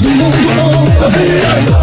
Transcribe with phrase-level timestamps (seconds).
[0.00, 1.77] Todo mundo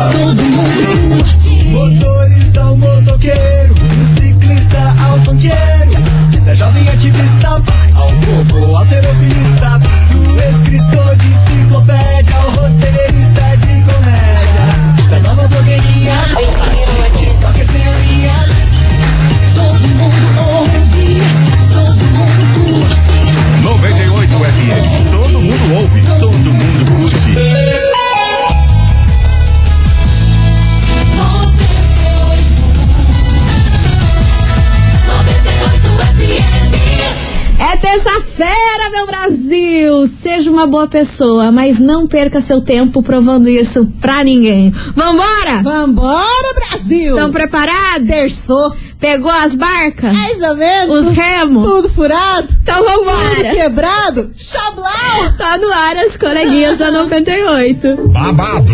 [40.66, 44.72] uma boa pessoa, mas não perca seu tempo provando isso pra ninguém.
[44.96, 45.62] Vambora?
[45.64, 47.16] Vambora, Brasil!
[47.16, 48.08] Estão preparados?
[48.08, 48.76] Terçou.
[49.00, 50.16] Pegou as barcas?
[50.16, 51.00] Mais ou menos.
[51.06, 51.64] Os remos?
[51.64, 52.48] Tudo furado.
[52.64, 53.54] Então Tudo vambora!
[53.54, 54.32] quebrado.
[54.36, 55.32] Chablau.
[55.38, 58.08] Tá no ar as coleguinhas da 98.
[58.08, 58.74] Babado,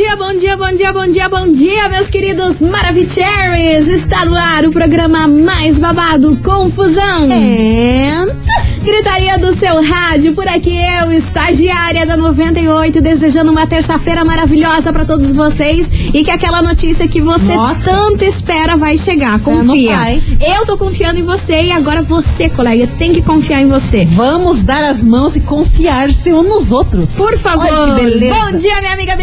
[0.00, 3.86] Bom dia, bom dia, bom dia, bom dia, bom dia, meus queridos Maravicheries!
[3.86, 7.24] Está no ar o programa mais babado, Confusão.
[7.24, 8.34] And...
[8.82, 15.04] Gritaria do seu rádio, por aqui eu, estagiária da 98, desejando uma terça-feira maravilhosa pra
[15.04, 17.90] todos vocês e que aquela notícia que você Nossa.
[17.90, 19.38] tanto espera vai chegar.
[19.40, 19.98] Confia.
[20.40, 24.06] Eu tô confiando em você e agora você, colega, tem que confiar em você.
[24.06, 27.16] Vamos dar as mãos e confiar-se uns nos outros.
[27.16, 27.70] Por favor.
[27.70, 28.34] Olha que beleza.
[28.34, 29.14] Bom dia, minha amiga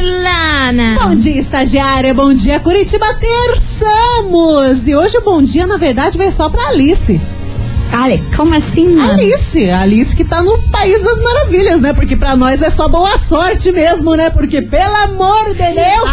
[1.01, 2.13] Bom dia, estagiária.
[2.13, 3.05] Bom dia, Curitiba.
[3.13, 4.85] Terçamos.
[4.85, 7.21] E hoje o bom dia, na verdade, vai só pra Alice.
[7.89, 9.13] Ale, como assim, mano?
[9.13, 9.69] Alice.
[9.69, 11.93] Alice que tá no País das Maravilhas, né?
[11.93, 14.29] Porque pra nós é só boa sorte mesmo, né?
[14.29, 16.09] Porque, pelo amor de Deus,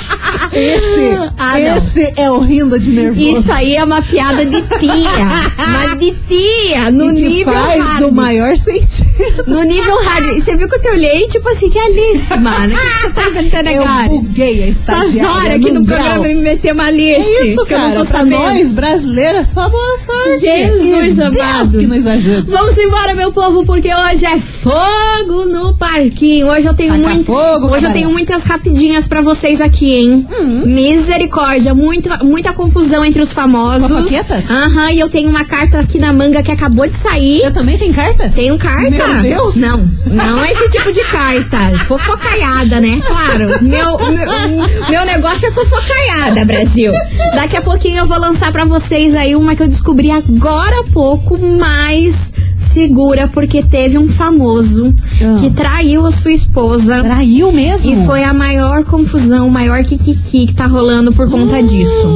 [0.52, 3.38] esse, Ah, esse é o rindo de nervoso.
[3.40, 5.26] Isso aí é uma piada de tia.
[5.56, 8.02] Mas de tia, no E que nível faz hard.
[8.04, 9.06] o maior sentido.
[9.46, 10.36] No nível hard.
[10.36, 12.74] E você viu que eu te olhei, tipo assim, que Alice, mano.
[12.74, 14.08] O que, que você tá inventando Eu agora?
[14.08, 14.80] buguei a Essas
[15.14, 15.98] estagiária horas aqui no grau.
[16.02, 17.20] programa me meter uma Alice.
[17.20, 18.06] É isso, que eu não cara.
[18.06, 20.40] Pra nós, brasileiras, só boa sorte.
[20.40, 21.68] Jesus e amado.
[21.70, 22.44] Deus que nos ajuda.
[22.48, 26.48] Vamos embora, meu povo, porque hoje é fogo no parquinho.
[26.48, 27.24] Hoje eu tenho muito.
[27.24, 30.15] fogo, hoje eu tenho muitas rapidinhas pra vocês aqui, hein?
[30.16, 30.62] Hum.
[30.66, 33.88] Misericórdia, muita, muita confusão entre os famosos.
[33.88, 34.50] Fofoquetas?
[34.50, 37.40] Aham, e eu tenho uma carta aqui na manga que acabou de sair.
[37.40, 38.28] Você também tem carta?
[38.34, 38.90] Tenho carta?
[38.90, 39.56] Meu Deus!
[39.56, 41.76] Não, não é esse tipo de carta.
[41.86, 43.00] Fofocaiada, né?
[43.06, 43.62] Claro.
[43.62, 46.92] Meu, meu, meu negócio é fofocaiada, Brasil.
[47.34, 50.84] Daqui a pouquinho eu vou lançar pra vocês aí uma que eu descobri agora há
[50.92, 55.36] pouco, mais segura, porque teve um famoso Ah.
[55.40, 57.02] que traiu a sua esposa.
[57.02, 57.92] Traiu mesmo?
[58.02, 62.08] E foi a maior confusão, o maior kikiki que tá rolando por conta disso.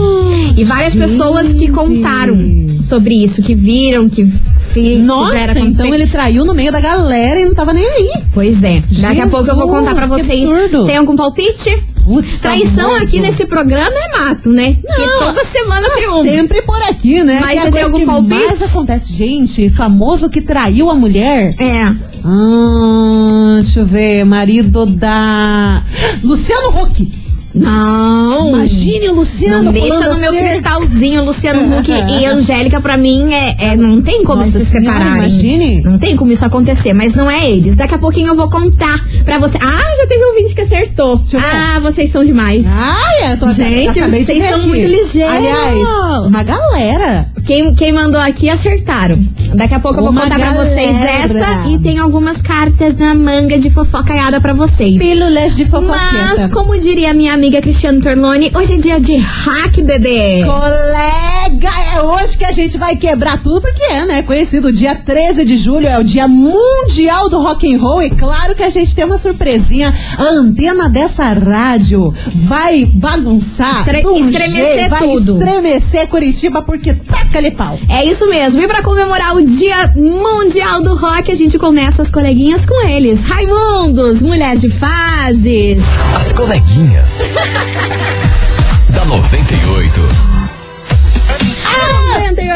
[0.56, 2.36] E várias pessoas que contaram
[2.80, 4.24] sobre isso, que viram, que
[4.72, 8.10] fi- Nossa, então ele traiu no meio da galera e não tava nem aí.
[8.32, 8.82] Pois é.
[9.00, 10.86] Daqui a pouco eu vou contar pra Jesus, que vocês.
[10.86, 11.70] Tem algum palpite?
[12.10, 13.06] Putz, Traição famoso.
[13.06, 14.76] aqui nesse programa é mato, né?
[14.84, 16.24] Porque toda semana tem um.
[16.24, 17.38] Sempre por aqui, né?
[17.40, 18.34] Mas Que é você tem algum que palpite?
[18.34, 21.54] mais acontece, gente, famoso que traiu a mulher.
[21.56, 21.84] É.
[22.24, 25.82] Ah, deixa eu ver, marido da
[26.24, 27.12] Luciano Huck.
[27.54, 28.48] Não.
[28.48, 30.48] Imagine o Luciano Não mexa no meu cerca.
[30.48, 34.98] cristalzinho, Luciano Huck e Angélica, pra mim, é, é- não tem como Nossa se Senhora,
[34.98, 35.18] separarem.
[35.24, 35.82] imagine.
[35.82, 37.74] Não tem como isso acontecer, mas não é eles.
[37.74, 39.58] Daqui a pouquinho eu vou contar pra você.
[39.60, 41.16] Ah, já teve um vídeo que acertou.
[41.18, 41.46] Deixa eu ver.
[41.56, 42.64] Ah, vocês são demais.
[42.66, 44.66] Ai, eu tô Gente, acabei vocês são aqui.
[44.68, 45.34] muito ligeiros.
[45.34, 47.26] Aliás, uma galera.
[47.46, 49.18] Quem, quem mandou aqui acertaram.
[49.54, 50.64] Daqui a pouco eu vou Uma contar pra galera.
[50.64, 54.98] vocês essa e tem algumas cartas na manga de fofocaiada pra vocês.
[54.98, 56.48] Pílulas de Mas, fofoqueta.
[56.50, 60.44] como diria minha amiga Cristiano Torlone, hoje é dia de hack, bebê.
[60.44, 64.22] Colega, é hoje que a gente vai quebrar tudo, porque é, né?
[64.22, 68.02] Conhecido dia 13 de julho, é o dia mundial do rock and roll.
[68.02, 69.94] E claro que a gente tem uma surpresinha.
[70.18, 73.78] A antena dessa rádio vai bagunçar.
[73.78, 75.32] Estre- um estremecer jeito, vai tudo.
[75.38, 77.78] estremecer Curitiba, porque taca-lhe pau.
[77.88, 78.60] É isso mesmo.
[78.60, 83.24] E pra comemorar o Dia Mundial do Rock, a gente começa as coleguinhas com eles.
[83.24, 85.82] Raimundos, Mulher de Fases.
[86.14, 87.29] As coleguinhas.
[88.88, 90.29] da 98.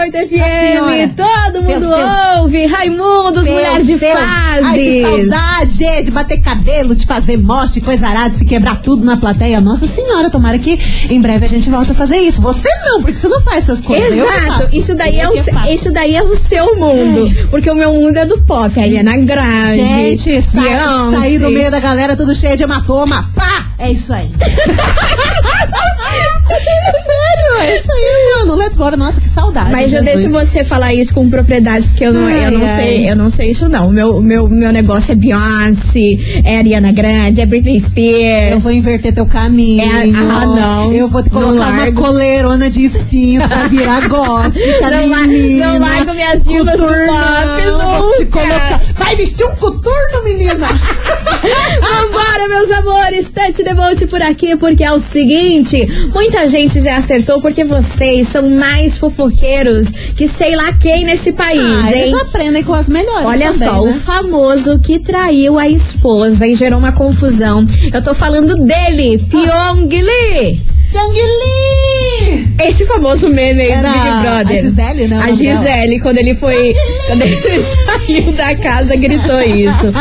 [0.05, 1.09] A 98 98 senhora.
[1.09, 2.39] FM, todo mundo Deus, Deus.
[2.41, 2.67] ouve.
[2.67, 4.13] Raimundos, Meu mulher de Deus.
[4.13, 4.65] fases.
[4.65, 9.05] Ai, que saudade de bater cabelo, de fazer moste, coisa arada, de se quebrar tudo
[9.05, 9.61] na plateia.
[9.61, 10.79] Nossa senhora, tomara que
[11.09, 12.41] em breve a gente volta a fazer isso.
[12.43, 14.19] Você não, porque você não faz essas coisas.
[14.19, 15.33] Exato, isso daí, é o,
[15.69, 17.31] isso daí é o seu mundo.
[17.51, 19.75] Porque o meu mundo é do pop, a Ariana Grande.
[19.77, 23.31] Gente, sai, sair do meio da galera tudo cheio de hematoma.
[23.35, 23.67] Pá!
[23.79, 24.31] É isso aí.
[26.47, 28.55] Sério, é isso aí, mano.
[28.57, 28.97] Let's bora.
[28.97, 29.71] Nossa, que saudade.
[29.71, 30.21] Mas eu Jesus.
[30.21, 32.77] deixo você falar isso com propriedade, porque eu não, Ai, eu não ai.
[32.77, 33.89] sei, eu não sei isso não.
[33.89, 38.53] O meu, meu, meu negócio é Beyoncé, é Ariana Grande, é Britney Spears.
[38.53, 39.83] Eu vou inverter teu caminho.
[39.85, 40.93] É, ah, não.
[40.93, 45.67] Eu vou te Não colocar uma coleirona de espinho pra virar gótica, Não la- menina.
[45.73, 48.81] não largo minhas divas do pop vou te colocar.
[48.95, 50.67] Vai vestir um coturno, menina.
[51.81, 55.87] Vambora, meus amores, Tante Devolte por aqui, porque é o seguinte:
[56.35, 61.61] muita gente já acertou porque vocês são mais fofoqueiros que sei lá quem nesse país,
[61.61, 62.09] Ah, hein?
[62.09, 63.91] eles aprendem com as melhores Olha também, só, né?
[63.91, 67.65] o famoso que traiu a esposa e gerou uma confusão.
[67.93, 70.61] Eu tô falando dele, Pyong Lee.
[71.03, 72.45] Lee!
[72.67, 74.57] Esse famoso meme aí do Big Brother.
[74.57, 75.33] a Gisele, né, o A?
[75.33, 76.73] Gisele, quando ele foi.
[77.07, 79.93] quando ele saiu da casa, gritou isso.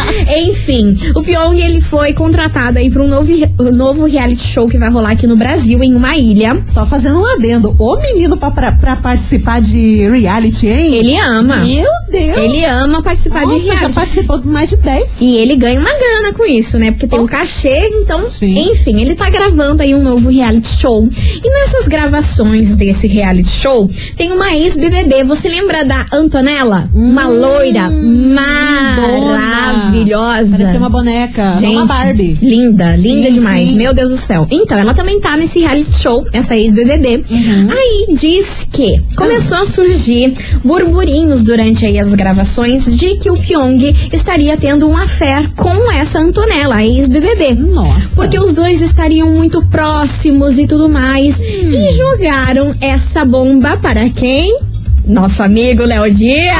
[0.48, 4.78] Enfim, o Pyong ele foi contratado aí pra um novo, um novo reality show que
[4.78, 6.62] vai rolar aqui no Brasil, em uma ilha.
[6.68, 7.76] Só fazendo um adendo.
[7.78, 10.94] O menino pra, pra, pra participar de reality, hein?
[10.96, 11.58] Ele ama.
[11.58, 12.38] Meu Deus!
[12.38, 13.96] Ele ama participar Nossa, de já reality.
[13.96, 15.22] participou de mais de 10.
[15.22, 16.92] E ele ganha uma grana com isso, né?
[16.92, 18.70] Porque tem um cachê, então, Sim.
[18.72, 20.83] enfim, ele tá gravando aí um novo reality show.
[20.88, 25.24] E nessas gravações desse reality show, tem uma ex-BBB.
[25.24, 26.90] Você lembra da Antonella?
[26.94, 27.90] uma loira
[29.40, 30.58] maravilhosa.
[30.58, 31.52] Parece uma boneca.
[31.54, 32.38] Gente, uma Barbie.
[32.42, 33.70] linda, linda Sim, demais.
[33.70, 33.76] sim.
[33.76, 34.48] Meu Deus do céu.
[34.50, 37.24] Então, ela também tá nesse reality show, essa ex-BBB.
[37.30, 37.68] Uhum.
[37.70, 40.34] Aí diz que começou a surgir
[40.64, 46.20] burburinhos durante aí as gravações de que o Pyong estaria tendo um affair com essa
[46.20, 47.56] Antonella, a ex-BBB.
[47.56, 48.16] Nossa.
[48.16, 51.40] Porque os dois estariam muito próximos e tudo mais.
[51.40, 51.44] Hum.
[51.72, 54.58] E jogaram essa bomba para quem?
[55.06, 56.56] Nosso amigo Léo Dias.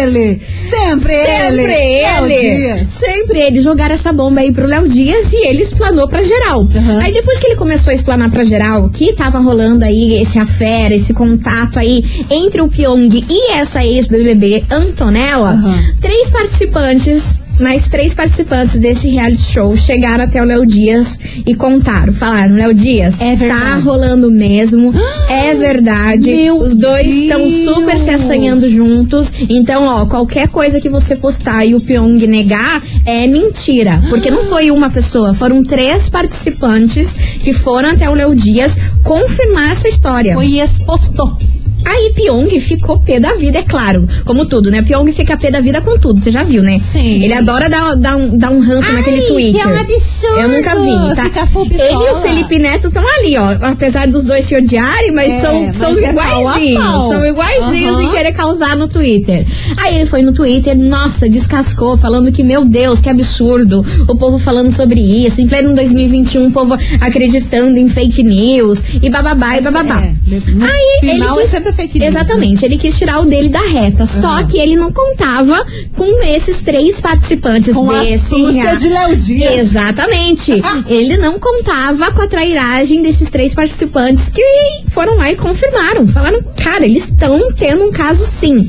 [0.00, 0.40] Ele!
[0.52, 1.56] Sempre, ele!
[1.56, 2.56] Sempre Léo ele!
[2.56, 2.86] Dias.
[2.88, 6.60] Sempre ele jogar essa bomba aí pro Léo Dias e ele explanou pra geral.
[6.60, 7.00] Uhum.
[7.00, 10.92] Aí depois que ele começou a explanar pra geral que tava rolando aí esse affair,
[10.92, 15.94] esse contato aí entre o Pyong e essa ex-BBB Antonella, Uhum.
[16.00, 17.39] três participantes.
[17.60, 22.72] Mais três participantes desse reality show chegaram até o Léo Dias e contaram, falaram, Léo
[22.72, 24.94] Dias, É tá rolando mesmo,
[25.28, 29.30] é verdade, Meu os dois estão super se assanhando juntos.
[29.48, 34.02] Então, ó, qualquer coisa que você postar e o Pyong negar é mentira.
[34.08, 39.72] Porque não foi uma pessoa, foram três participantes que foram até o Léo Dias confirmar
[39.72, 40.34] essa história.
[40.34, 41.59] Foi exposto.
[41.90, 44.06] Aí Pyong ficou pé da vida, é claro.
[44.24, 44.80] Como tudo, né?
[44.82, 46.78] Pyong fica pé da vida com tudo, você já viu, né?
[46.78, 47.22] Sim.
[47.24, 49.60] Ele adora dar, dar, um, dar um ranço naquele Twitter.
[49.60, 50.40] é um absurdo.
[50.40, 51.48] Eu nunca vi, tá?
[51.58, 53.56] Ele e o Felipe Neto estão ali, ó.
[53.72, 56.80] Apesar dos dois se odiarem, mas É, são, mas são é iguaizinhos.
[56.84, 57.08] pau.
[57.08, 58.04] São iguaizinhos Aham.
[58.04, 59.44] em querer causar no Twitter.
[59.76, 63.84] Aí ele foi no Twitter, nossa, descascou, falando que, meu Deus, que absurdo.
[64.08, 65.40] O povo falando sobre isso.
[65.40, 70.02] Em pleno 2021, o povo acreditando em fake news e bababá e bababá.
[70.02, 72.20] é, Aí ele é sempre fake news, né?
[72.20, 74.06] Exatamente, ele quis tirar o dele da reta.
[74.06, 75.64] Só que ele não contava
[75.96, 78.34] com esses três participantes Com a desse.
[78.34, 79.54] astúcia rea- de Léo Dias.
[79.60, 80.52] Exatamente.
[80.88, 84.42] ele não contava com a trairagem desses três participantes que
[84.88, 86.06] foram lá e confirmaram.
[86.06, 88.66] Falaram, cara, eles estão tendo um caso sim.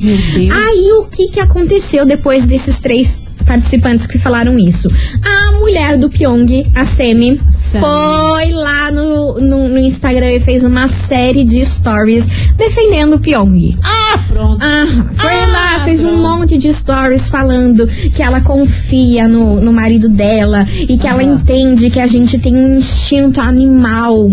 [0.52, 4.90] Aí o que, que aconteceu depois desses três participantes que falaram isso?
[5.24, 7.40] A mulher do Pyong, a Semi,
[7.72, 12.26] foi lá no, no, no Instagram e fez uma série de stories
[12.58, 13.78] defendendo o Pyong.
[13.84, 14.58] Ah, pronto.
[14.62, 16.22] Ah, foi Ah, lá, fez um pronto.
[16.40, 21.90] monte de stories falando que ela confia no, no marido dela e que ela entende
[21.90, 24.30] que a gente tem um instinto animal,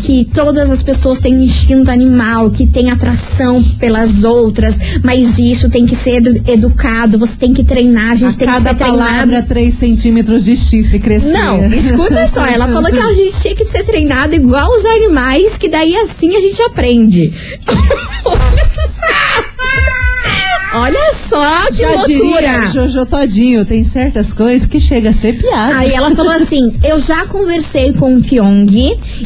[0.00, 5.68] que todas as pessoas têm um instinto animal, que tem atração pelas outras, mas isso
[5.68, 9.26] tem que ser edu- educado, você tem que treinar, a gente A tem cada palavra,
[9.26, 9.48] treinado.
[9.48, 11.32] 3 centímetros de chifre crescer.
[11.32, 15.58] Não, escuta só, ela falou que a gente tinha que ser treinado igual os animais,
[15.58, 17.32] que daí assim a gente aprende.
[20.80, 21.66] Olha só.
[21.66, 22.06] Que Já loucura.
[22.06, 25.76] diria Jojo Todinho, tem certas coisas que chega a ser piada.
[25.78, 28.66] Aí ela falou assim: Eu já conversei com o Pyong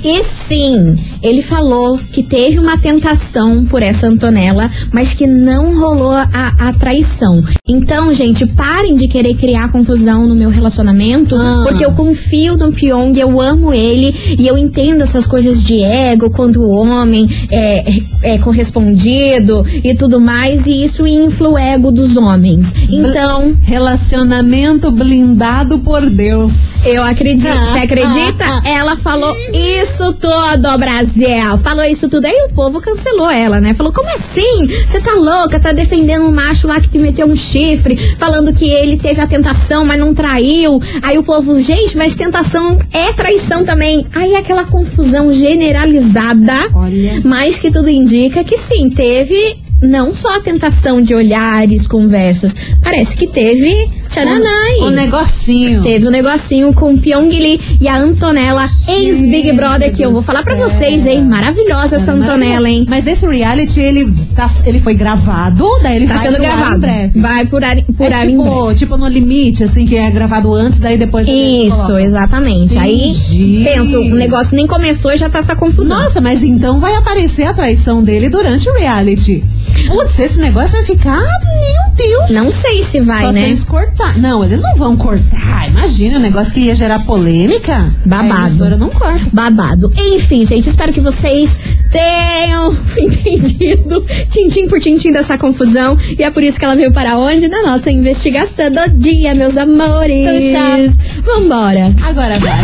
[0.05, 6.13] e sim, ele falou que teve uma tentação por essa Antonella, mas que não rolou
[6.13, 6.29] a,
[6.59, 7.43] a traição.
[7.69, 11.63] Então, gente, parem de querer criar confusão no meu relacionamento, Ah.
[11.67, 16.31] porque eu confio no Pyong, eu amo ele e eu entendo essas coisas de ego
[16.31, 17.85] quando o homem é,
[18.23, 21.07] é correspondido e tudo mais, e isso
[21.43, 22.75] infla o ego dos homens.
[22.89, 23.57] Então.
[23.65, 26.85] Relacionamento blindado por Deus.
[26.87, 27.49] Eu acredito.
[27.49, 28.45] Ah, Você acredita?
[28.45, 28.69] ah, ah.
[28.69, 31.59] Ela falou isso tudo, Brasil.
[31.63, 32.27] Falou isso tudo.
[32.27, 33.75] Aí o povo cancelou ela, né?
[33.75, 34.67] Falou: como assim?
[34.87, 35.59] Você tá louca?
[35.59, 39.27] Tá defendendo um macho lá que te meteu um chifre, falando que ele teve a
[39.27, 40.81] tentação, mas não traiu.
[41.03, 44.07] Aí o povo, gente, mas tentação é traição também.
[44.15, 46.69] Aí aquela confusão generalizada.
[46.75, 47.21] Olha.
[47.25, 49.62] Mas que tudo indica que sim, teve.
[49.83, 52.55] Não só a tentação de olhares, conversas.
[52.83, 53.91] Parece que teve.
[54.09, 54.77] Tcharanai.
[54.83, 55.83] O negocinho.
[55.83, 60.23] Teve um negocinho com o Pyong Lee e a Antonella, ex-Big Brother, que eu vou
[60.23, 61.25] falar pra do vocês, hein?
[61.25, 62.87] Maravilhosa essa Antonella, hein?
[62.89, 66.77] Mas esse reality, ele, tá, ele foi gravado, daí ele Tá vai sendo gravado.
[66.77, 67.21] em breve.
[67.21, 70.79] Vai por ar, por é ar tipo, tipo no limite, assim, que é gravado antes,
[70.79, 71.27] daí depois...
[71.27, 72.77] Isso, exatamente.
[72.77, 72.79] Entendi.
[72.79, 75.99] Aí, pensa, o negócio nem começou e já tá essa confusão.
[75.99, 79.43] Nossa, mas então vai aparecer a traição dele durante o reality.
[79.87, 81.21] Putz, esse negócio vai ficar...
[81.21, 82.31] Meu Deus.
[82.31, 83.43] Não sei se vai, Só se né?
[83.45, 84.19] eles cortar.
[84.19, 85.69] Não, eles não vão cortar.
[85.69, 87.93] Imagina, um negócio que ia gerar polêmica.
[88.05, 88.33] Babado.
[88.33, 89.25] A emissora não corta.
[89.33, 89.93] babado.
[89.97, 91.57] Enfim, gente, espero que vocês
[91.91, 95.99] tenham entendido tintim por tintim dessa confusão.
[96.19, 97.49] E é por isso que ela veio para onde?
[97.49, 100.27] Na nossa investigação do dia, meus amores.
[100.27, 100.93] Puxa.
[101.23, 101.93] Vambora.
[102.03, 102.61] Agora vai.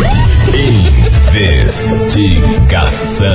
[1.35, 3.27] Investigação.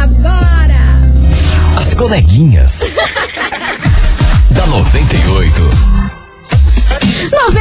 [2.09, 2.81] coleguinhas.
[4.51, 5.63] da 98.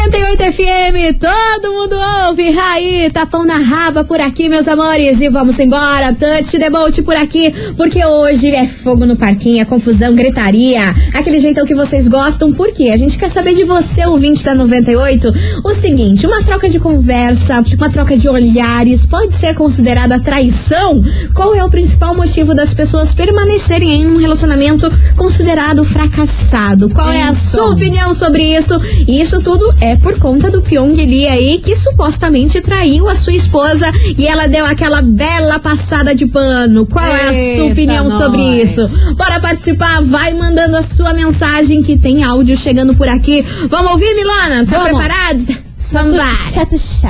[0.08, 1.96] 98 FM, todo mundo
[2.28, 2.50] ouve.
[2.50, 5.20] Raí, tapão na raba por aqui, meus amores.
[5.20, 9.66] E vamos embora, touch the boat por aqui, porque hoje é fogo no parquinho, é
[9.66, 12.54] confusão, gritaria, aquele jeitão que vocês gostam.
[12.54, 12.90] Por quê?
[12.94, 15.28] A gente quer saber de você, ouvinte da 98,
[15.66, 21.04] o seguinte: uma troca de conversa, uma troca de olhares pode ser considerada traição?
[21.34, 24.88] Qual é o principal motivo das pessoas permanecerem em um relacionamento
[25.18, 26.90] considerado fracassado?
[26.90, 28.80] Qual é a sua opinião sobre isso?
[29.06, 33.34] E isso tudo é por conta do Pyong Lee aí, que supostamente traiu a sua
[33.34, 36.86] esposa e ela deu aquela bela passada de pano.
[36.86, 38.70] Qual é a sua Eita, opinião sobre nós.
[38.78, 39.16] isso?
[39.16, 43.42] Bora participar, vai mandando a sua mensagem que tem áudio chegando por aqui.
[43.70, 44.66] Vamos ouvir, Milana?
[44.66, 45.00] Tá Vamos.
[45.00, 45.68] preparada?
[45.92, 46.24] Vambora.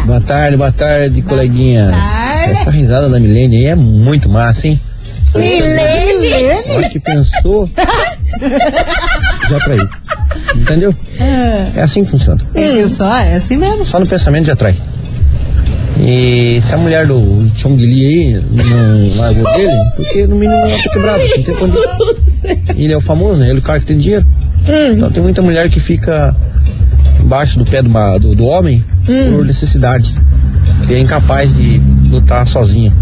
[0.06, 1.92] Boa tarde, boa tarde, coleguinhas.
[1.92, 2.52] tarde.
[2.52, 4.80] Essa risada da Milene aí é muito massa, hein?
[5.36, 6.34] Milene.
[6.70, 7.70] A hora que pensou,
[9.50, 9.88] já traiu.
[10.56, 10.94] Entendeu?
[11.76, 12.42] É assim que funciona.
[12.54, 13.18] Viu só?
[13.18, 13.86] É assim mesmo.
[13.86, 14.76] Só no pensamento já trai.
[16.00, 20.78] E se a mulher do Chong Li aí não largou dele, porque no mínimo ela
[20.84, 21.82] tá quebrada, não tem condição.
[22.78, 23.50] Ele é o famoso, né?
[23.50, 24.26] Ele é o cara que tem dinheiro.
[24.96, 26.36] Então tem muita mulher que fica
[27.20, 27.90] embaixo do pé do,
[28.20, 30.14] do, do homem por necessidade.
[30.86, 32.94] Que é incapaz de lutar sozinho.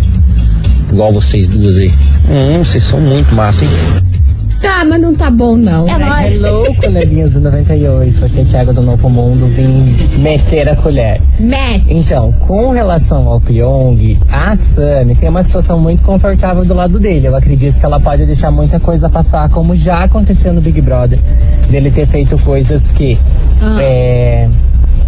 [0.92, 1.94] Igual vocês duas aí.
[2.30, 3.70] Hum, vocês são muito massa, hein?
[4.66, 5.88] Tá, mas não tá bom, não.
[5.88, 6.44] É nóis.
[6.44, 8.26] Hello, coleguinhas do 98.
[8.26, 9.46] Aqui é Thiago do Novo Mundo.
[9.50, 11.22] Vim meter a colher.
[11.40, 11.88] Matt.
[11.88, 17.28] Então, com relação ao Pyong, a Sunny tem uma situação muito confortável do lado dele.
[17.28, 21.20] Eu acredito que ela pode deixar muita coisa passar, como já aconteceu no Big Brother.
[21.70, 23.20] Dele ter feito coisas que.
[23.80, 24.50] é,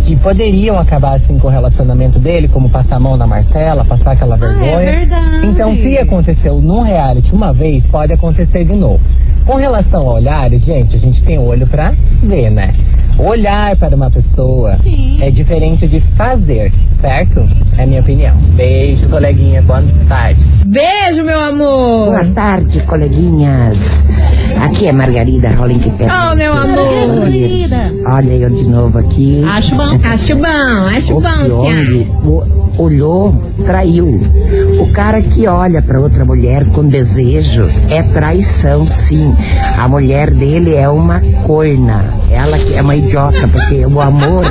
[0.04, 4.12] que poderiam acabar assim com o relacionamento dele, como passar a mão na Marcela, passar
[4.12, 4.78] aquela vergonha.
[4.78, 5.48] verdade.
[5.48, 9.02] Então, se aconteceu no reality uma vez, pode acontecer de novo.
[9.48, 12.74] Com relação a olhares, gente, a gente tem olho pra ver, né?
[13.20, 14.76] Olhar para uma pessoa
[15.20, 16.72] é diferente de fazer,
[17.02, 17.40] certo?
[17.78, 18.38] É a minha opinião.
[18.56, 19.62] Beijo, coleguinha.
[19.64, 20.46] Boa tarde.
[20.66, 22.06] Beijo, meu amor.
[22.10, 24.06] Boa tarde, coleguinhas.
[24.64, 27.30] Aqui é Margarida Rolling que Oh, meu amor.
[27.32, 27.92] Querida.
[28.08, 29.44] Olha eu de novo aqui.
[29.46, 30.00] Acho bom.
[30.04, 31.86] Acho bom, acho O bom, Cia.
[31.86, 33.34] Pyong o- olhou,
[33.66, 34.20] traiu.
[34.80, 39.34] O cara que olha para outra mulher com desejos é traição, sim.
[39.78, 42.14] A mulher dele é uma corna.
[42.32, 44.44] Ela que é uma idiota, porque o amor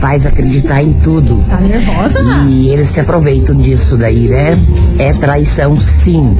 [0.00, 1.44] faz acreditar em tudo.
[1.48, 2.20] Tá nervosa?
[2.48, 4.58] E eles se aproveitam disso daí, né?
[4.98, 6.36] É traição, sim.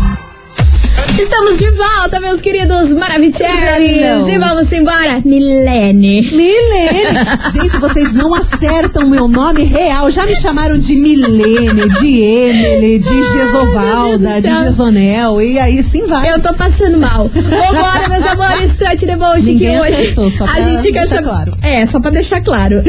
[1.21, 4.27] Estamos de volta, meus queridos maravilhosos.
[4.27, 5.21] E vamos embora.
[5.23, 6.21] Milene.
[6.31, 6.99] Milene.
[7.53, 10.09] Gente, vocês não acertam meu nome real.
[10.09, 14.63] Já me chamaram de Milene, de Emily, de Gesovalda, Deus do de.
[14.65, 15.41] Gesonel.
[15.41, 16.31] E aí sim vai.
[16.31, 17.27] Eu tô passando mal.
[17.27, 21.23] Vambora, meus amores, Trate Deboche, que Ninguém hoje acertou, a gente quer saber.
[21.23, 21.51] claro.
[21.61, 22.81] É, só pra deixar claro.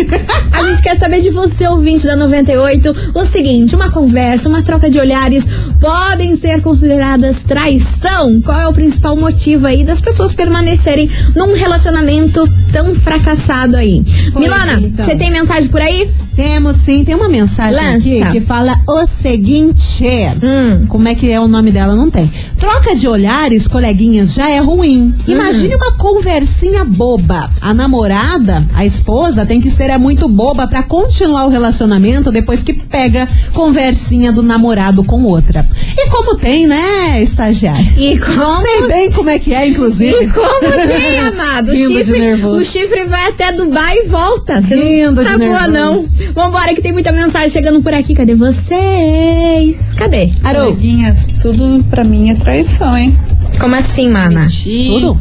[0.53, 4.89] a gente quer saber de você, ouvinte da 98, o seguinte: uma conversa, uma troca
[4.89, 5.47] de olhares
[5.79, 8.22] podem ser consideradas traição?
[8.41, 14.03] Qual é o principal motivo aí das pessoas permanecerem num relacionamento tão fracassado aí?
[14.33, 15.05] Pois Milana, então.
[15.05, 16.11] você tem mensagem por aí?
[16.35, 17.97] Temos sim, tem uma mensagem Lança.
[17.99, 20.07] aqui que fala o seguinte.
[20.43, 20.87] Hum.
[20.89, 21.95] Como é que é o nome dela?
[21.95, 22.31] Não tem.
[22.59, 25.15] Troca de olhares, coleguinhas, já é ruim.
[25.29, 27.51] Imagine uma conversinha boba.
[27.61, 32.63] A namorada, a esposa, tem que ser é muito boba pra continuar o relacionamento depois
[32.63, 35.67] que pega conversinha do namorado com outra.
[35.97, 37.93] E como tem, né, estagiária?
[37.99, 40.25] E como Sei bem como é que é, inclusive.
[40.25, 41.73] E como tem, amado?
[41.73, 42.62] O chifre, nervoso.
[42.63, 44.63] O chifre vai até Dubai e volta.
[44.63, 46.07] Você Rindo não tá boa, não.
[46.33, 48.15] Vambora, que tem muita mensagem chegando por aqui.
[48.15, 49.95] Cadê vocês?
[49.95, 50.31] Cadê?
[50.45, 53.17] Arô, Coleguinhas, tudo pra mim é traição, hein?
[53.59, 54.45] Como assim, mana?
[54.45, 55.21] Mentir, tudo?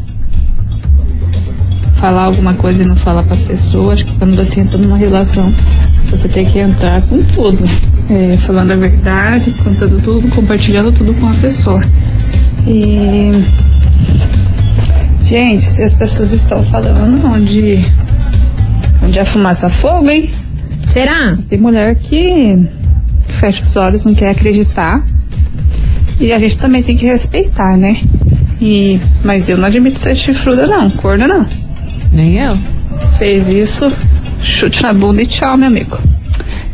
[1.96, 3.94] falar alguma coisa e não falar pra pessoa.
[3.94, 5.52] Acho que quando você entra numa relação,
[6.10, 7.64] você tem que entrar com tudo.
[8.10, 11.82] É, falando a verdade, contando tudo, compartilhando tudo com a pessoa.
[12.68, 13.32] E.
[15.32, 17.86] Gente, se as pessoas estão falando onde.
[19.02, 20.30] Onde é fumaça fogo, hein?
[20.86, 21.38] Será?
[21.48, 22.68] Tem mulher que
[23.30, 25.02] fecha os olhos, não quer acreditar.
[26.20, 27.96] E a gente também tem que respeitar, né?
[28.60, 30.90] E, mas eu não admito ser chifruda, não.
[30.92, 31.46] Corda, não.
[32.12, 32.58] Nem eu.
[33.18, 33.90] Fez isso,
[34.42, 35.98] chute na bunda e tchau, meu amigo.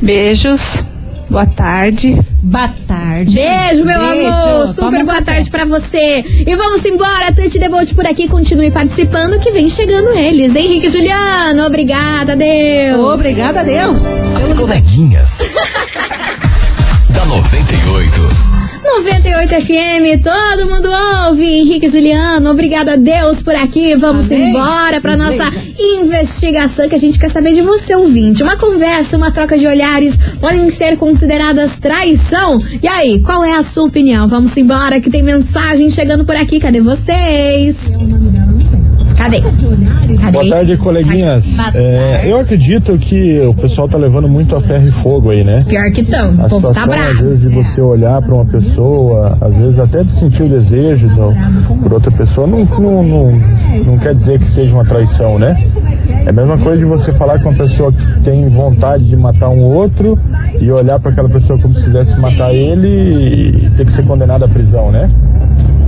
[0.01, 0.83] Beijos,
[1.29, 2.19] boa tarde.
[2.47, 3.35] Boa tarde.
[3.35, 4.27] Beijo, meu Beijo.
[4.27, 4.67] amor.
[4.67, 5.33] Super boa café.
[5.33, 6.23] tarde pra você.
[6.47, 7.33] E vamos embora.
[7.35, 8.25] Tante Devolte por aqui.
[8.25, 10.55] Continue participando que vem chegando eles.
[10.55, 12.99] Henrique e Juliano, obrigada, Deus.
[13.05, 14.01] Obrigada a Deus.
[14.41, 15.39] As coleguinhas.
[17.09, 18.56] da 98.
[18.95, 20.87] 98 FM, todo mundo
[21.27, 21.45] ouve.
[21.45, 23.95] Henrique Juliano, obrigada a Deus por aqui.
[23.95, 24.49] Vamos Amém.
[24.49, 25.73] embora pra Um nossa beijo.
[25.77, 28.41] investigação que a gente quer saber de você, ouvinte.
[28.41, 32.59] Uma conversa, uma troca de olhares podem ser consideradas traição.
[32.81, 34.27] E aí, qual é a sua opinião?
[34.27, 36.59] Vamos embora que tem mensagem chegando por aqui.
[36.59, 37.95] Cadê vocês?
[39.17, 39.41] Cadê?
[39.41, 40.31] Cadê?
[40.31, 41.57] Boa tarde, coleguinhas.
[41.73, 45.65] É, eu acredito que o pessoal tá levando muito a ferro e fogo aí, né?
[45.67, 46.27] Pior que tão.
[46.39, 47.23] A O povo tá situação, às bravo.
[47.23, 51.33] vezes, de você olhar para uma pessoa, às vezes até de sentir o desejo do-
[51.83, 53.31] por outra pessoa, não, não, não,
[53.85, 55.57] não quer dizer que seja uma traição, né?
[56.25, 59.49] É a mesma coisa de você falar com uma pessoa que tem vontade de matar
[59.49, 60.17] um outro
[60.61, 62.87] e olhar para aquela pessoa como se quisesse matar ele
[63.65, 65.09] e ter que ser condenado à prisão, né?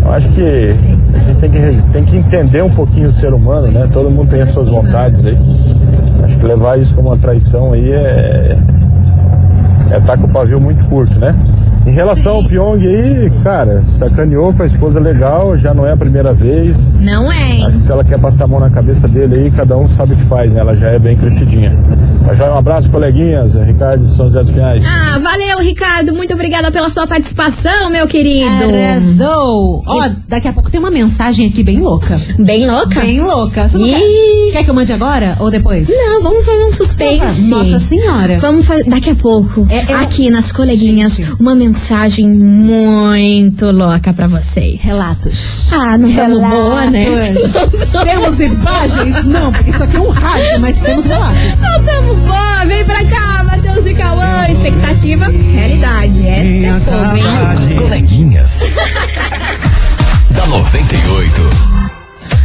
[0.04, 0.74] Eu acho que
[1.14, 3.88] a gente tem que, tem que entender um pouquinho o ser humano, né?
[3.92, 5.38] Todo mundo tem as suas vontades aí.
[6.24, 8.58] Acho que levar isso como uma traição aí é.
[9.92, 11.36] é tá com o pavio muito curto, né?
[11.86, 15.98] Em relação ao Pyong aí, cara, sacaneou com a esposa legal, já não é a
[15.98, 16.78] primeira vez.
[17.00, 17.72] Não é, Acho hein?
[17.80, 20.18] que se ela quer passar a mão na cabeça dele aí, cada um sabe o
[20.18, 20.60] que faz, né?
[20.60, 21.74] Ela já é bem crescidinha.
[22.28, 23.56] Mas já um abraço, coleguinhas.
[23.56, 24.84] É Ricardo de São José dos Pinhais.
[24.86, 26.14] Ah, valeu, Ricardo.
[26.14, 28.46] Muito obrigada pela sua participação, meu querido.
[28.50, 29.84] Arrasou!
[29.88, 32.20] Ó, daqui a pouco tem uma mensagem aqui bem louca.
[32.38, 33.00] Bem louca?
[33.00, 33.68] Bem louca.
[33.68, 33.94] Você não Ih.
[34.52, 35.90] quer, quer que eu mande agora ou depois?
[35.90, 37.50] Não, vamos fazer um suspense.
[37.50, 38.38] Nossa senhora.
[38.40, 41.32] Vamos fazer daqui a pouco, É, é- aqui nas coleguinhas, Gente.
[41.40, 41.69] uma mensagem
[42.28, 44.82] muito louca pra vocês.
[44.84, 45.72] Relatos.
[45.74, 47.06] Ah, não estamos boa, né?
[48.04, 49.24] Temos imagens?
[49.26, 51.60] Não, porque isso aqui é um rádio, mas temos relatos.
[51.60, 52.66] Não estamos boa.
[52.66, 54.48] Vem pra cá, Matheus e Cauã.
[54.50, 56.28] Expectativa, realidade.
[56.28, 57.24] Essa é fogo, hein?
[57.58, 58.62] As coleguinhas.
[60.32, 61.79] da 98.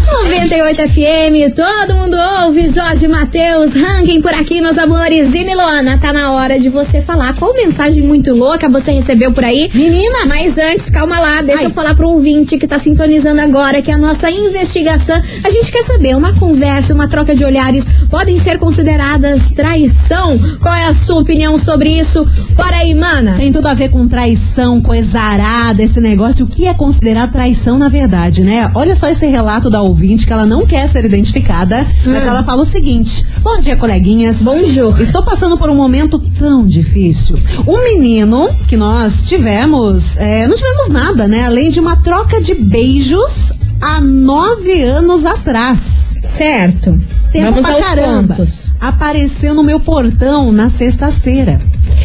[0.07, 5.35] 98 FM, todo mundo ouve, Jorge Matheus, ranking por aqui, meus amores.
[5.35, 9.45] E Milona, tá na hora de você falar qual mensagem muito louca você recebeu por
[9.45, 9.71] aí.
[9.73, 10.27] Menina!
[10.27, 11.67] Mas antes, calma lá, deixa Ai.
[11.67, 15.83] eu falar pro ouvinte que tá sintonizando agora que a nossa investigação, a gente quer
[15.83, 20.39] saber, uma conversa, uma troca de olhares podem ser consideradas traição?
[20.61, 22.25] Qual é a sua opinião sobre isso?
[22.55, 23.35] Bora aí, mana.
[23.37, 26.45] Tem tudo a ver com traição, coisa arada, esse negócio.
[26.45, 28.71] O que é considerado traição na verdade, né?
[28.75, 32.63] Olha só esse relato da ouvinte, que ela não quer ser identificada, mas ela fala
[32.63, 34.43] o seguinte: Bom dia, coleguinhas.
[34.43, 35.01] Bonjour.
[35.01, 37.39] Estou passando por um momento tão difícil.
[37.67, 41.45] Um menino que nós tivemos, é, não tivemos nada, né?
[41.45, 46.19] Além de uma troca de beijos há nove anos atrás.
[46.23, 47.01] Certo.
[47.33, 48.35] Tempo Vamos pra caramba.
[48.35, 48.65] pontos.
[48.81, 51.61] Apareceu no meu portão na sexta-feira.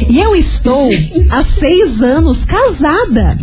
[0.09, 0.89] E eu estou
[1.29, 3.37] há seis anos casada.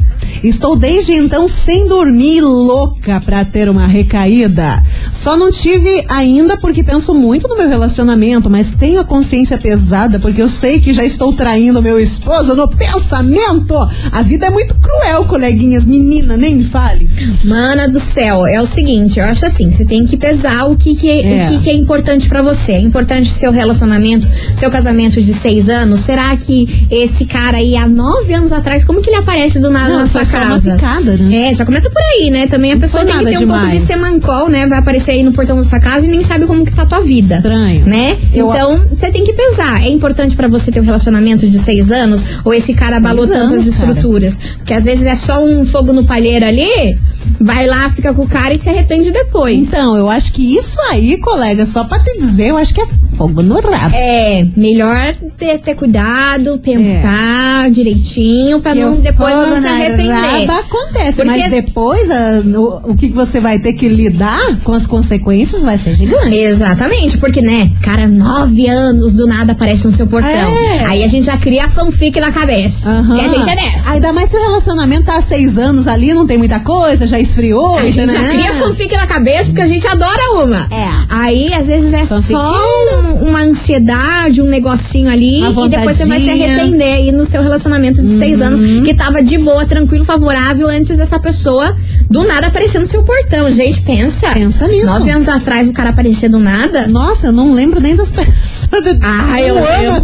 [0.49, 4.83] Estou desde então sem dormir, louca pra ter uma recaída.
[5.11, 10.19] Só não tive ainda porque penso muito no meu relacionamento, mas tenho a consciência pesada
[10.21, 13.75] porque eu sei que já estou traindo meu esposo no pensamento.
[14.13, 15.85] A vida é muito cruel, coleguinhas.
[15.85, 17.09] Menina, nem me fale.
[17.45, 20.95] Mana do céu, é o seguinte, eu acho assim, você tem que pesar o que,
[20.95, 21.45] que, é, É.
[21.45, 22.73] o que, que é importante pra você.
[22.73, 26.01] É importante seu relacionamento, seu casamento de seis anos.
[26.01, 29.89] Será que esse cara aí, há nove anos atrás, como que ele aparece do nada
[29.93, 30.75] Não, na sua uma casa?
[30.75, 31.51] picada, né?
[31.51, 32.47] É, já começa por aí, né?
[32.47, 33.83] Também a pessoa tem que ter um pouco de demais.
[33.83, 34.67] semancol, né?
[34.67, 36.87] Vai aparecer aí no portão da sua casa e nem sabe como que tá a
[36.87, 37.37] tua vida.
[37.37, 37.87] Estranho.
[37.87, 38.19] Né?
[38.33, 39.83] Eu- Então, você tem que pesar.
[39.83, 42.25] É importante pra você ter um relacionamento de seis anos?
[42.45, 43.91] Ou esse cara abalou tantas anos, cara.
[43.93, 44.39] estruturas?
[44.59, 46.99] Porque às vezes é só um fogo no palheiro ali,
[47.41, 49.69] vai lá, fica com o cara e se arrepende depois.
[49.69, 52.87] Então, eu acho que isso aí, colega, só pra te dizer, eu acho que é
[53.17, 53.95] fogo no rabo.
[53.95, 60.11] É, melhor ter, ter cuidado, pensar direitinho, pra não, depois não se arrepender.
[60.13, 64.73] raba acontece, Porque- mas depois a- o, o que você vai ter que lidar com
[64.73, 66.35] as consequências vai ser gigante.
[66.35, 70.31] Exatamente, porque, né, cara, nove anos do nada aparece no seu portão.
[70.31, 70.85] É.
[70.87, 72.91] Aí a gente já cria a fanfic na cabeça.
[72.91, 73.17] Aham.
[73.17, 73.91] E a gente é dessa.
[73.91, 77.19] Ainda mais se o relacionamento tá há seis anos ali, não tem muita coisa, já
[77.19, 77.79] esfriou.
[77.79, 78.31] A gente já né?
[78.31, 80.69] cria fanfic na cabeça porque a gente adora uma.
[80.71, 80.87] É.
[81.11, 83.06] Aí, às vezes, é só Fanfiqueiras.
[83.07, 85.41] Um- uma ansiedade, um negocinho ali.
[85.67, 89.23] E depois você vai se arrepender aí no seu relacionamento de seis anos, que tava
[89.23, 91.77] de boa, tranquilo, favorável, antes dessa pessoa
[92.11, 93.51] do nada aparecer no seu portão.
[93.51, 94.31] Gente, pensa.
[94.33, 94.87] Pensa nisso.
[94.87, 96.87] Nove anos atrás o cara aparecer do nada.
[96.87, 98.69] Nossa, eu não lembro nem das pessoas.
[99.03, 100.03] Ah, eu lembro.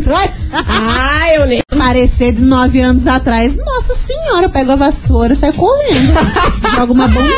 [0.52, 1.71] Ah, eu lembro.
[1.82, 3.56] Parecer de nove anos atrás.
[3.56, 6.12] Nossa senhora, eu pego a vassoura saio correndo.
[6.76, 7.36] Joga uma bombinha.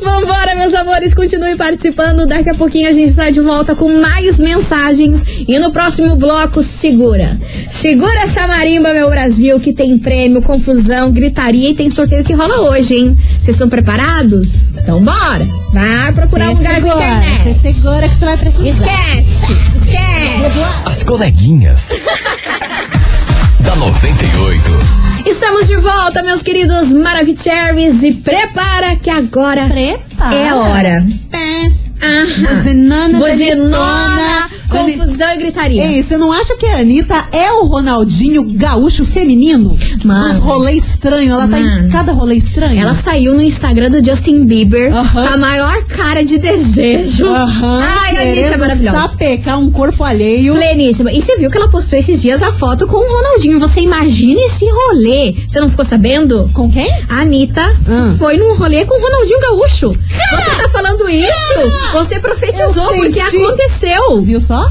[0.00, 2.24] Vambora, meus amores, continue participando.
[2.24, 5.24] Daqui a pouquinho a gente está de volta com mais mensagens.
[5.26, 7.36] E no próximo bloco, segura.
[7.68, 12.70] Segura essa marimba, meu Brasil, que tem prêmio, confusão, gritaria e tem sorteio que rola
[12.70, 13.16] hoje, hein?
[13.40, 14.62] Vocês estão preparados?
[14.80, 15.44] Então bora!
[15.72, 17.54] Vai procurar um Você lugar na segura, internet.
[17.60, 18.68] você segura que você vai precisar.
[18.68, 19.52] Esquece!
[19.74, 20.58] Esquece!
[20.84, 21.92] As coleguinhas.
[23.72, 24.70] da 98.
[25.24, 28.02] Estamos de volta, meus queridos Maravicheries.
[28.02, 30.34] E prepara que agora Prepara.
[30.34, 31.06] é hora.
[31.30, 31.72] Pé.
[32.02, 33.18] Aham.
[33.18, 34.50] Buzinona,
[34.86, 35.84] Confusão e gritaria.
[35.84, 39.76] Ei, você não acha que a Anitta é o Ronaldinho gaúcho feminino?
[40.04, 40.30] Mano.
[40.34, 41.90] Uns rolê estranho, ela tá em Mano.
[41.90, 42.80] cada rolê estranho.
[42.80, 45.26] Ela saiu no Instagram do Justin Bieber Aham.
[45.26, 47.26] com a maior cara de desejo.
[47.26, 49.00] Aham, Ai, a Anitta é maravilhosa.
[49.00, 50.54] sapecar um corpo alheio.
[50.54, 51.12] Pleníssima.
[51.12, 53.58] E você viu que ela postou esses dias a foto com o Ronaldinho.
[53.60, 55.34] Você imagina esse rolê.
[55.48, 56.50] Você não ficou sabendo?
[56.52, 56.90] Com quem?
[57.08, 58.16] A Anitta Hum.
[58.18, 59.88] foi num rolê com o Ronaldinho Gaúcho.
[59.90, 61.92] Você tá falando isso?
[61.92, 64.22] Você profetizou porque aconteceu.
[64.22, 64.70] Viu só?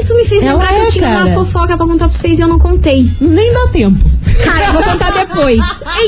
[0.00, 1.26] Isso me fez Ela lembrar que é, eu tinha cara.
[1.26, 3.10] uma fofoca pra contar pra vocês e eu não contei.
[3.20, 3.98] Nem dá tempo.
[4.44, 5.60] Cara, eu vou contar depois.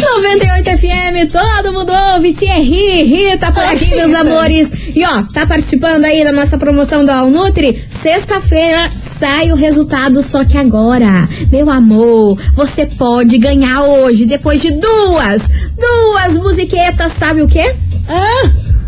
[0.00, 4.70] 98 FM, todo mundo ouve, Thierry, Rita por aqui, meus amores.
[4.94, 7.82] E ó, tá participando aí da nossa promoção do Alnutri?
[7.88, 14.70] Sexta-feira sai o resultado, só que agora, meu amor, você pode ganhar hoje, depois de
[14.72, 17.74] duas, duas musiquetas, sabe o quê?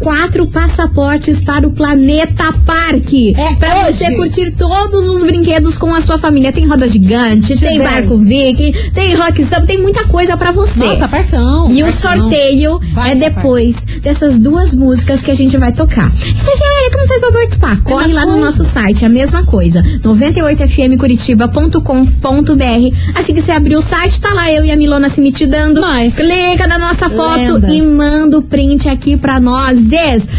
[0.01, 3.35] Quatro passaportes para o Planeta Parque.
[3.37, 3.99] É pra hoje.
[3.99, 6.53] você curtir todos os brinquedos com a sua família.
[6.53, 10.85] Tem roda gigante, tem barco viking, tem rock samba, tem muita coisa pra você.
[10.85, 11.71] Nossa, parcão.
[11.71, 11.93] E o parcão.
[11.93, 16.11] sorteio Vai, é depois dessas duas músicas que a gente vai tocar.
[16.15, 17.83] Estagiária, como faz pra participar?
[17.83, 18.45] Corre lá no coisa.
[18.47, 19.83] nosso site, a mesma coisa.
[20.03, 25.81] 98fmcuritiba.com.br Assim que você abrir o site, tá lá eu e a Milona se mitidando.
[26.17, 27.75] Clica na nossa foto Lendas.
[27.75, 29.88] e manda o print aqui pra nós.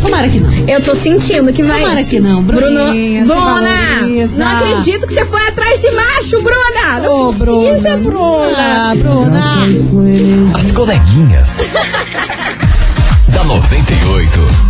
[0.00, 0.52] Tomara que não.
[0.68, 1.82] Eu tô sentindo que vai.
[1.82, 2.94] Tomara que não, Bruno, Bruna!
[3.26, 7.00] Não acredito que você foi atrás de macho, Bruna!
[7.02, 8.56] Não Ô, precisa, Bruna.
[8.56, 9.40] Ah, Bruna!
[9.90, 10.56] Bruna.
[10.56, 11.58] As coleguinhas.
[13.28, 14.69] da 98.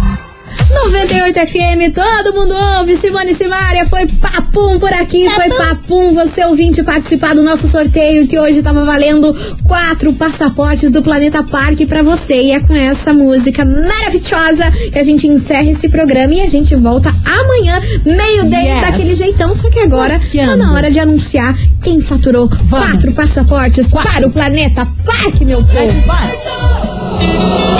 [0.69, 2.97] 98 FM, todo mundo ouve.
[2.97, 6.15] Simone Simária, foi papum por aqui, foi papum.
[6.15, 11.87] Você ouvinte participar do nosso sorteio que hoje tava valendo quatro passaportes do Planeta Parque
[11.87, 12.41] pra você.
[12.43, 16.75] E é com essa música maravilhosa que a gente encerra esse programa e a gente
[16.75, 18.81] volta amanhã, meio-dia, Yes.
[18.83, 19.55] daquele jeitão.
[19.55, 24.87] Só que agora tá na hora de anunciar quem faturou quatro passaportes para o Planeta
[25.05, 26.01] Parque, meu povo.
[26.07, 27.80] Bora,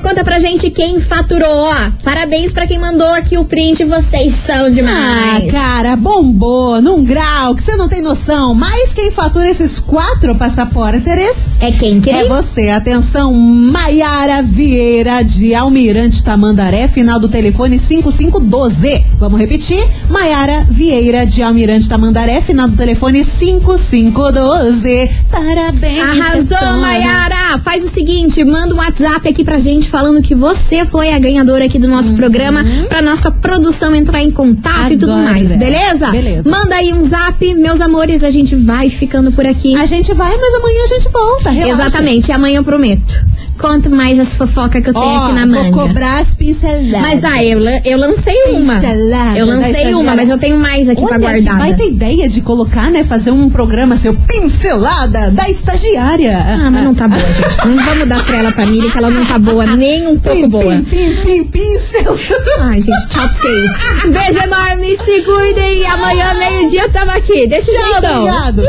[0.00, 1.48] Conta pra gente quem faturou.
[1.48, 3.84] Ó, parabéns pra quem mandou aqui o print.
[3.84, 5.50] Vocês são Ah, demais.
[5.50, 8.54] cara, bombou num grau que você não tem noção.
[8.54, 12.68] Mas quem fatura esses quatro passaportes é quem, É você.
[12.70, 19.04] Atenção, Maiara Vieira de Almirante Tamandaré, final do telefone 5512.
[19.18, 19.82] Vamos repetir?
[20.08, 25.10] Maiara Vieira de Almirante Tamandaré, final do telefone 5512.
[25.30, 26.00] Parabéns.
[26.20, 26.80] Arrasou.
[26.80, 27.58] Mayara!
[27.64, 31.64] Faz o seguinte, manda um WhatsApp aqui pra gente falando que você foi a ganhadora
[31.64, 35.18] aqui do nosso programa pra nossa produção entrar em contato e tudo Uhum.
[35.18, 35.32] Agora.
[35.32, 36.10] mais, beleza?
[36.10, 36.48] Beleza.
[36.50, 39.74] Manda aí um zap, meus amores, a gente vai ficando por aqui.
[39.76, 41.50] A gente vai, mas amanhã a gente volta.
[41.50, 41.82] Relaxa.
[41.82, 43.26] Exatamente, amanhã eu prometo.
[43.58, 45.72] Conto mais as fofocas que eu tenho Ó, aqui na vou manga.
[45.88, 47.00] cobrar as pinceladas.
[47.02, 48.74] Mas ah, eu, eu lancei uma.
[48.74, 51.58] Pincelada Eu lancei uma, mas eu tenho mais aqui pra Olha, que guardar.
[51.58, 53.02] vai ter ideia de colocar, né?
[53.02, 56.38] Fazer um programa seu pincelada da estagiária.
[56.38, 57.48] Ah, mas não tá boa, gente.
[57.68, 60.40] Não vamos dar pra ela pra Miriam, que ela não tá boa, nem um pouco
[60.40, 60.76] Pim, boa.
[60.76, 62.16] Pim, pim, pim, pincel.
[62.60, 63.70] Ai, gente, tchau pra vocês.
[64.06, 65.86] Um beijo enorme, se cuidem.
[65.86, 67.46] Amanhã, meio-dia, tamo aqui.
[67.46, 68.22] Deixa Tchau, então.
[68.22, 68.62] obrigado.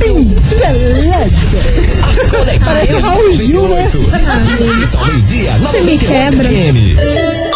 [0.00, 1.26] Pincelada.
[2.04, 3.90] as Parece o Raul Gil, né?
[4.30, 4.40] 98.
[4.40, 6.48] De segunda a sexta meio-dia, Você me 98 quebra.
[6.48, 7.49] FM.